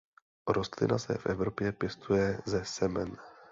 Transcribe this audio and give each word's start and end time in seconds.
Rostlina 0.47 0.97
se 0.99 1.17
v 1.17 1.25
Evropě 1.25 1.71
pěstuje 1.71 2.41
ze 2.45 2.65
semen. 2.65 3.17